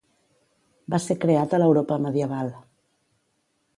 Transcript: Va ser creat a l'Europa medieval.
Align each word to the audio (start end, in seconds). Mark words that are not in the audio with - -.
Va 0.93 0.99
ser 1.03 1.17
creat 1.25 1.53
a 1.57 1.59
l'Europa 1.65 1.99
medieval. 2.07 2.51